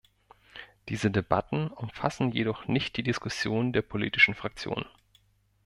[0.89, 4.87] Diese Debatten umfassen jedoch nicht die Diskussionen der politischen Fraktionen.